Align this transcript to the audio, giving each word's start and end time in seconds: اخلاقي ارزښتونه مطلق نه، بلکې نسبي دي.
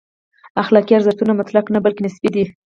اخلاقي 0.61 0.93
ارزښتونه 0.95 1.31
مطلق 1.39 1.65
نه، 1.73 1.79
بلکې 1.85 2.01
نسبي 2.05 2.29
دي. 2.35 2.43